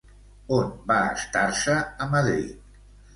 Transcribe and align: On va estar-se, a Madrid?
On 0.55 0.69
va 0.91 0.95
estar-se, 1.17 1.75
a 2.07 2.09
Madrid? 2.15 2.65